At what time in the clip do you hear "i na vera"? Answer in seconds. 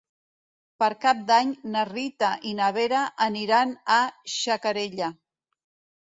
2.51-3.01